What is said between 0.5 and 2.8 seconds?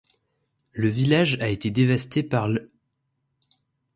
Le village a été dévasté par l'.